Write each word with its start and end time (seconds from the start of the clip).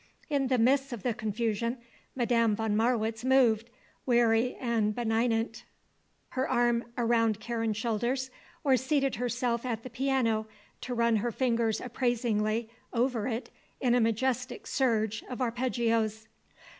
In 0.31 0.47
the 0.47 0.57
midst 0.57 0.91
of 0.93 1.03
the 1.03 1.13
confusion 1.13 1.77
Madame 2.15 2.55
von 2.55 2.75
Marwitz 2.75 3.23
moved, 3.23 3.69
weary 4.07 4.55
and 4.55 4.95
benignant, 4.95 5.63
her 6.29 6.49
arm 6.49 6.85
around 6.97 7.39
Karen's 7.39 7.77
shoulders, 7.77 8.31
or 8.63 8.77
seated 8.77 9.17
herself 9.17 9.63
at 9.63 9.83
the 9.83 9.91
piano 9.91 10.47
to 10.81 10.95
run 10.95 11.17
her 11.17 11.31
fingers 11.31 11.79
appraisingly 11.79 12.67
over 12.91 13.27
it 13.27 13.51
in 13.79 13.93
a 13.93 14.01
majestic 14.01 14.65
surge 14.65 15.23
of 15.29 15.39
arpeggios. 15.39 16.27